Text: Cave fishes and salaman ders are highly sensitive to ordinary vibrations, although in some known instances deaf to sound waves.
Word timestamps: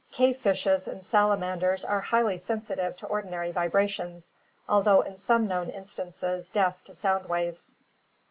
Cave 0.11 0.37
fishes 0.37 0.87
and 0.87 1.05
salaman 1.05 1.59
ders 1.59 1.85
are 1.85 2.01
highly 2.01 2.35
sensitive 2.35 2.97
to 2.97 3.05
ordinary 3.05 3.51
vibrations, 3.51 4.33
although 4.67 5.01
in 5.01 5.15
some 5.15 5.45
known 5.45 5.69
instances 5.69 6.49
deaf 6.49 6.83
to 6.85 6.95
sound 6.95 7.29
waves. 7.29 7.71